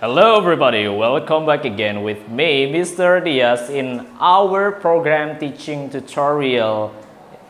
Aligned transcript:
Hello 0.00 0.38
everybody, 0.38 0.88
welcome 0.88 1.44
back 1.44 1.66
again 1.66 2.02
with 2.02 2.26
me, 2.30 2.72
Mr. 2.72 3.22
Diaz 3.22 3.68
in 3.68 4.06
our 4.18 4.72
program 4.72 5.38
teaching 5.38 5.90
tutorial 5.90 6.94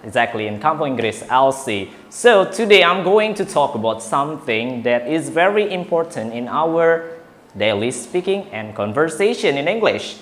exactly 0.02 0.48
in 0.48 0.58
Campo 0.58 0.82
Inggris 0.82 1.22
LC. 1.22 1.90
So 2.08 2.44
today 2.44 2.82
I'm 2.82 3.04
going 3.04 3.34
to 3.34 3.44
talk 3.44 3.76
about 3.76 4.02
something 4.02 4.82
that 4.82 5.06
is 5.06 5.28
very 5.28 5.72
important 5.72 6.34
in 6.34 6.48
our 6.48 7.20
daily 7.56 7.92
speaking 7.92 8.48
and 8.50 8.74
conversation 8.74 9.56
in 9.56 9.68
English. 9.68 10.16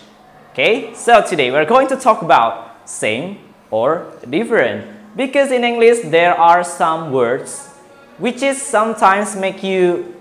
Okay, 0.52 0.92
so 0.92 1.22
today 1.22 1.50
we're 1.50 1.64
going 1.64 1.88
to 1.88 1.96
talk 1.96 2.20
about 2.20 2.86
same 2.86 3.38
or 3.70 4.12
different 4.28 4.84
because 5.16 5.50
in 5.50 5.64
English 5.64 6.00
there 6.04 6.34
are 6.34 6.62
some 6.62 7.10
words 7.10 7.68
which 8.18 8.42
is 8.42 8.60
sometimes 8.60 9.34
make 9.34 9.62
you 9.62 10.14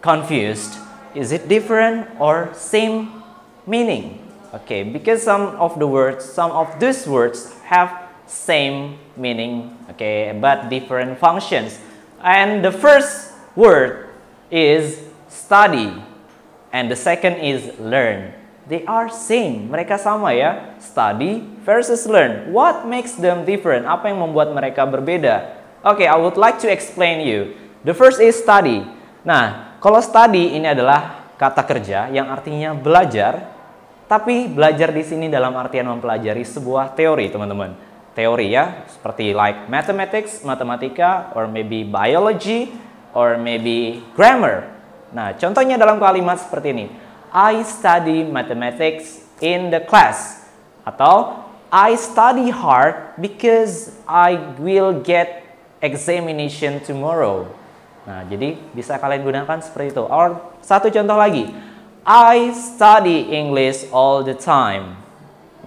confused. 0.00 0.78
Is 1.14 1.32
it 1.32 1.48
different 1.48 2.06
or 2.18 2.50
same 2.54 3.22
meaning? 3.66 4.22
Okay, 4.54 4.82
because 4.82 5.22
some 5.22 5.54
of 5.58 5.78
the 5.78 5.86
words, 5.86 6.24
some 6.24 6.50
of 6.50 6.78
these 6.78 7.06
words 7.06 7.54
have 7.66 8.10
same 8.26 8.98
meaning, 9.16 9.74
okay, 9.90 10.34
but 10.34 10.70
different 10.70 11.18
functions. 11.18 11.78
And 12.22 12.64
the 12.64 12.70
first 12.70 13.34
word 13.54 14.10
is 14.50 15.02
study 15.30 15.94
and 16.72 16.90
the 16.90 16.98
second 16.98 17.42
is 17.42 17.78
learn. 17.78 18.34
They 18.70 18.86
are 18.86 19.10
same, 19.10 19.70
mereka 19.70 19.98
sama 19.98 20.30
ya. 20.30 20.78
Study 20.78 21.42
versus 21.66 22.06
learn. 22.06 22.54
What 22.54 22.86
makes 22.86 23.18
them 23.18 23.42
different? 23.42 23.86
Apa 23.86 24.14
yang 24.14 24.22
membuat 24.22 24.54
mereka 24.54 24.86
berbeda? 24.86 25.58
Okay, 25.82 26.06
I 26.06 26.14
would 26.14 26.38
like 26.38 26.62
to 26.62 26.70
explain 26.70 27.26
you. 27.26 27.54
The 27.82 27.94
first 27.94 28.22
is 28.22 28.38
study. 28.38 28.86
Nah, 29.26 29.69
kalau 29.80 29.98
study 30.04 30.60
ini 30.60 30.68
adalah 30.68 31.32
kata 31.40 31.64
kerja 31.64 32.12
yang 32.12 32.28
artinya 32.28 32.76
belajar, 32.76 33.48
tapi 34.04 34.44
belajar 34.44 34.92
di 34.92 35.00
sini 35.00 35.32
dalam 35.32 35.56
artian 35.56 35.88
mempelajari 35.88 36.44
sebuah 36.44 36.92
teori, 36.92 37.32
teman-teman. 37.32 37.72
Teori 38.12 38.52
ya, 38.52 38.84
seperti 38.92 39.32
like 39.32 39.72
mathematics, 39.72 40.44
matematika, 40.44 41.32
or 41.32 41.48
maybe 41.48 41.80
biology, 41.80 42.68
or 43.16 43.40
maybe 43.40 44.04
grammar. 44.12 44.68
Nah, 45.16 45.32
contohnya 45.40 45.80
dalam 45.80 45.96
kalimat 45.96 46.36
seperti 46.36 46.76
ini. 46.76 46.86
I 47.32 47.64
study 47.64 48.26
mathematics 48.26 49.24
in 49.40 49.72
the 49.72 49.80
class. 49.80 50.44
Atau 50.84 51.40
I 51.72 51.96
study 51.96 52.52
hard 52.52 53.16
because 53.16 53.94
I 54.04 54.36
will 54.60 54.92
get 54.92 55.40
examination 55.80 56.82
tomorrow. 56.82 57.46
Nah, 58.08 58.24
jadi 58.24 58.56
bisa 58.72 58.96
kalian 58.96 59.22
gunakan 59.24 59.58
seperti 59.60 59.96
itu. 59.96 60.04
Or 60.04 60.56
satu 60.64 60.88
contoh 60.88 61.16
lagi. 61.16 61.50
I 62.06 62.50
study 62.56 63.28
English 63.36 63.88
all 63.92 64.24
the 64.24 64.34
time. 64.34 64.96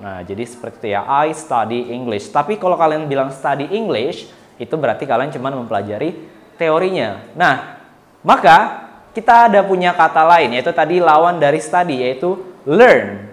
Nah, 0.01 0.25
jadi 0.25 0.43
seperti 0.43 0.77
itu 0.81 0.87
ya. 0.97 1.05
I 1.05 1.31
study 1.31 1.93
English. 1.93 2.33
Tapi 2.33 2.57
kalau 2.57 2.75
kalian 2.75 3.05
bilang 3.05 3.29
study 3.29 3.69
English, 3.69 4.27
itu 4.57 4.75
berarti 4.75 5.05
kalian 5.05 5.29
cuma 5.29 5.53
mempelajari 5.53 6.17
teorinya. 6.57 7.21
Nah, 7.37 7.79
maka 8.25 8.89
kita 9.13 9.49
ada 9.49 9.61
punya 9.61 9.93
kata 9.93 10.25
lain 10.25 10.57
yaitu 10.57 10.73
tadi 10.73 10.97
lawan 10.97 11.37
dari 11.37 11.61
study 11.61 12.01
yaitu 12.01 12.41
learn. 12.65 13.29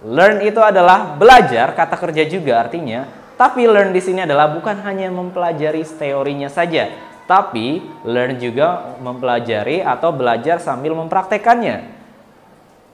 Learn 0.00 0.40
itu 0.42 0.58
adalah 0.58 1.14
belajar, 1.14 1.76
kata 1.76 1.94
kerja 1.94 2.24
juga 2.26 2.66
artinya. 2.66 3.06
Tapi 3.36 3.64
learn 3.64 3.92
di 3.92 4.00
sini 4.04 4.24
adalah 4.24 4.52
bukan 4.52 4.80
hanya 4.84 5.08
mempelajari 5.08 5.80
teorinya 5.84 6.48
saja, 6.48 6.92
tapi 7.30 7.78
learn 8.02 8.42
juga 8.42 8.98
mempelajari 8.98 9.86
atau 9.86 10.10
belajar 10.10 10.58
sambil 10.58 10.98
mempraktekannya. 10.98 11.86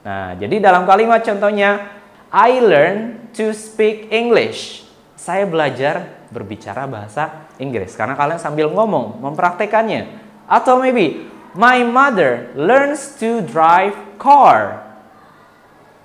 Nah, 0.05 0.37
jadi 0.37 0.61
dalam 0.61 0.85
kalimat 0.85 1.25
contohnya, 1.25 1.89
I 2.29 2.61
learn 2.61 3.17
to 3.33 3.49
speak 3.57 4.13
English. 4.13 4.85
Saya 5.17 5.49
belajar 5.49 6.21
berbicara 6.29 6.85
bahasa 6.85 7.49
Inggris 7.57 7.97
karena 7.97 8.13
kalian 8.13 8.37
sambil 8.37 8.69
ngomong, 8.69 9.17
mempraktekannya. 9.25 10.05
Atau 10.45 10.77
maybe, 10.85 11.25
my 11.57 11.81
mother 11.81 12.53
learns 12.53 13.17
to 13.17 13.41
drive 13.41 13.97
car. 14.21 14.85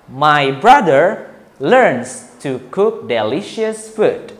My 0.09 0.49
brother 0.49 1.29
learns 1.61 2.33
to 2.41 2.57
cook 2.73 3.05
delicious 3.05 3.93
food. 3.93 4.32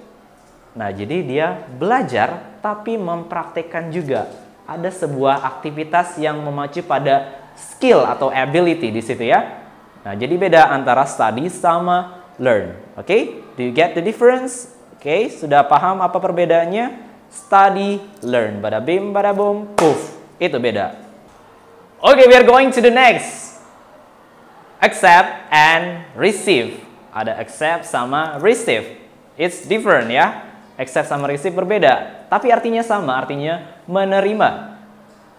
Nah, 0.74 0.90
jadi 0.90 1.22
dia 1.22 1.48
belajar 1.78 2.58
tapi 2.66 2.98
mempraktekkan 2.98 3.94
juga. 3.94 4.30
Ada 4.66 4.90
sebuah 5.06 5.46
aktivitas 5.46 6.18
yang 6.18 6.42
memacu 6.42 6.82
pada 6.82 7.30
skill 7.54 8.02
atau 8.10 8.34
ability 8.34 8.90
di 8.90 9.02
situ 9.06 9.30
ya. 9.30 9.62
Nah, 10.02 10.18
jadi 10.18 10.34
beda 10.36 10.74
antara 10.74 11.06
study 11.06 11.48
sama 11.48 12.26
learn. 12.42 12.74
Oke? 12.98 13.06
Okay? 13.06 13.22
Do 13.54 13.62
you 13.62 13.72
get 13.72 13.94
the 13.94 14.02
difference? 14.02 14.74
Oke, 14.98 15.06
okay? 15.06 15.22
sudah 15.30 15.62
paham 15.64 16.02
apa 16.02 16.18
perbedaannya? 16.18 17.14
Study, 17.30 18.02
learn. 18.26 18.58
Bada 18.62 18.82
bim, 18.82 19.14
bada 19.14 19.30
boom, 19.34 19.70
poof. 19.78 20.18
Itu 20.42 20.58
beda. 20.58 20.98
Oke, 22.04 22.20
okay, 22.20 22.26
we 22.28 22.36
are 22.36 22.44
going 22.44 22.74
to 22.74 22.82
the 22.82 22.92
next. 22.92 23.62
Accept 24.84 25.48
and 25.54 26.04
receive. 26.20 26.84
Ada 27.14 27.40
accept 27.40 27.88
sama 27.88 28.42
receive. 28.44 29.00
It's 29.40 29.64
different 29.64 30.12
ya. 30.12 30.43
Accept 30.74 31.06
sama 31.06 31.30
receive 31.30 31.54
berbeda, 31.54 32.26
tapi 32.34 32.50
artinya 32.50 32.82
sama, 32.82 33.14
artinya 33.14 33.62
menerima. 33.86 34.74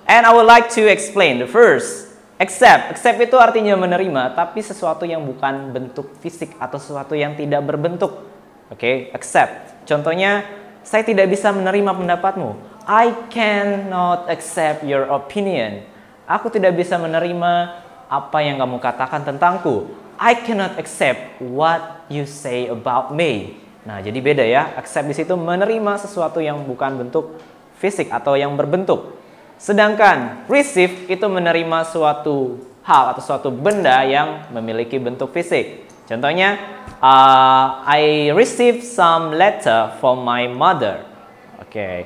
And 0.06 0.22
I 0.22 0.30
would 0.30 0.46
like 0.46 0.70
to 0.78 0.86
explain 0.86 1.42
the 1.42 1.50
first. 1.50 2.14
Accept. 2.38 2.94
Accept 2.94 3.18
itu 3.18 3.34
artinya 3.38 3.74
menerima, 3.74 4.38
tapi 4.38 4.62
sesuatu 4.62 5.02
yang 5.02 5.26
bukan 5.26 5.74
bentuk 5.74 6.14
fisik 6.22 6.54
atau 6.62 6.78
sesuatu 6.78 7.18
yang 7.18 7.34
tidak 7.34 7.66
berbentuk. 7.66 8.26
Oke, 8.70 8.78
okay? 8.78 8.96
accept. 9.10 9.86
Contohnya, 9.86 10.46
saya 10.84 11.02
tidak 11.02 11.32
bisa 11.32 11.50
menerima 11.50 11.96
pendapatmu. 11.96 12.54
I 12.84 13.10
cannot 13.32 14.28
accept 14.28 14.84
your 14.84 15.08
opinion. 15.08 15.82
Aku 16.28 16.52
tidak 16.52 16.76
bisa 16.76 17.00
menerima 17.00 17.80
apa 18.12 18.38
yang 18.44 18.60
kamu 18.60 18.76
katakan 18.78 19.24
tentangku. 19.24 19.88
I 20.20 20.36
cannot 20.36 20.76
accept 20.78 21.40
what 21.42 22.06
you 22.12 22.28
say 22.28 22.68
about 22.68 23.10
me. 23.10 23.63
Nah, 23.84 24.00
jadi 24.00 24.18
beda 24.20 24.44
ya. 24.44 24.72
Accept 24.80 25.08
di 25.08 25.14
situ 25.16 25.36
menerima 25.36 26.00
sesuatu 26.00 26.40
yang 26.40 26.64
bukan 26.64 27.04
bentuk 27.04 27.36
fisik 27.76 28.08
atau 28.08 28.32
yang 28.32 28.56
berbentuk. 28.56 29.20
Sedangkan 29.60 30.48
receive 30.48 31.08
itu 31.08 31.26
menerima 31.28 31.84
suatu 31.88 32.58
hal 32.84 33.16
atau 33.16 33.22
suatu 33.22 33.48
benda 33.52 34.04
yang 34.04 34.48
memiliki 34.52 34.96
bentuk 34.96 35.32
fisik. 35.32 35.84
Contohnya, 36.04 36.60
uh, 37.00 37.80
I 37.84 38.32
receive 38.36 38.84
some 38.84 39.32
letter 39.36 39.96
from 40.00 40.24
my 40.24 40.48
mother. 40.48 41.04
Oke. 41.60 41.72
Okay. 41.72 41.96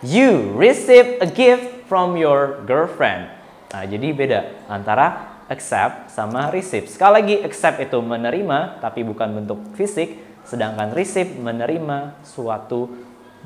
You 0.00 0.56
receive 0.56 1.20
a 1.20 1.28
gift 1.28 1.84
from 1.84 2.16
your 2.16 2.64
girlfriend. 2.64 3.28
Nah, 3.68 3.84
jadi 3.84 4.16
beda 4.16 4.40
antara 4.72 5.36
accept 5.52 6.08
sama 6.08 6.48
receive. 6.48 6.88
Sekali 6.88 7.12
lagi, 7.20 7.34
accept 7.44 7.84
itu 7.84 8.00
menerima 8.00 8.80
tapi 8.80 9.04
bukan 9.04 9.28
bentuk 9.40 9.60
fisik 9.76 10.29
sedangkan 10.50 10.90
receive 10.90 11.38
menerima 11.38 12.18
suatu 12.26 12.90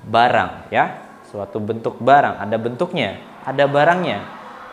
barang 0.08 0.72
ya. 0.72 1.04
Suatu 1.28 1.60
bentuk 1.60 2.00
barang. 2.00 2.40
Ada 2.40 2.56
bentuknya 2.56 3.34
ada 3.44 3.68
barangnya. 3.68 4.24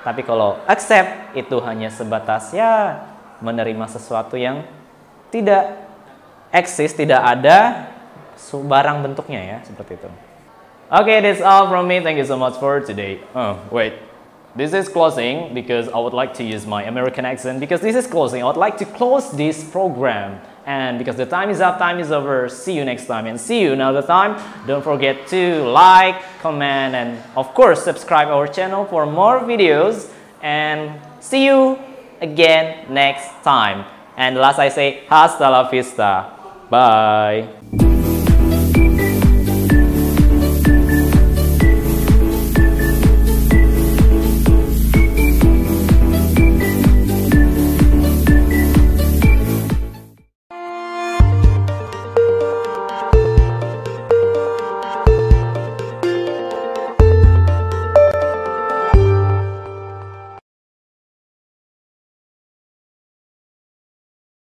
Tapi 0.02 0.26
kalau 0.26 0.58
accept 0.66 1.38
itu 1.38 1.62
hanya 1.62 1.94
sebatas 1.94 2.50
ya 2.56 3.06
menerima 3.44 3.86
sesuatu 3.86 4.34
yang 4.40 4.66
tidak 5.30 5.78
eksis 6.50 6.98
tidak 6.98 7.22
ada 7.22 7.86
barang 8.50 8.98
bentuknya 9.06 9.42
ya 9.46 9.58
seperti 9.62 10.02
itu. 10.02 10.10
Oke 10.92 11.08
okay, 11.08 11.18
that's 11.22 11.44
all 11.44 11.70
from 11.70 11.86
me. 11.86 12.02
Thank 12.02 12.18
you 12.18 12.26
so 12.26 12.40
much 12.40 12.58
for 12.58 12.82
today. 12.82 13.22
Oh 13.38 13.62
wait. 13.70 13.94
This 14.52 14.76
is 14.76 14.92
closing 14.92 15.56
because 15.56 15.88
I 15.88 15.96
would 15.96 16.12
like 16.12 16.36
to 16.36 16.44
use 16.44 16.68
my 16.68 16.84
American 16.84 17.24
accent 17.24 17.64
because 17.64 17.80
this 17.80 17.96
is 17.96 18.04
closing. 18.04 18.44
I 18.44 18.52
would 18.52 18.60
like 18.60 18.76
to 18.84 18.88
close 18.90 19.32
this 19.32 19.64
program 19.64 20.44
and 20.72 20.98
because 20.98 21.18
the 21.18 21.26
time 21.26 21.50
is 21.50 21.60
up, 21.60 21.78
time 21.80 22.00
is 22.00 22.12
over. 22.12 22.48
See 22.48 22.74
you 22.78 22.86
next 22.86 23.06
time 23.06 23.26
and 23.28 23.38
see 23.48 23.60
you 23.64 23.74
another 23.74 24.02
time. 24.02 24.32
Don't 24.68 24.84
forget 24.84 25.28
to 25.28 25.64
like, 25.66 26.18
comment 26.40 26.96
and 26.96 27.10
of 27.36 27.54
course 27.54 27.84
subscribe 27.84 28.30
our 28.30 28.48
channel 28.48 28.86
for 28.86 29.06
more 29.06 29.42
videos 29.42 30.10
and 30.42 30.82
see 31.20 31.46
you 31.46 31.78
again 32.22 32.66
next 32.90 33.28
time. 33.44 33.86
And 34.16 34.38
last 34.38 34.60
I 34.60 34.70
say 34.70 35.04
hasta 35.10 35.50
la 35.50 35.70
vista. 35.70 36.10
Bye. 36.70 37.81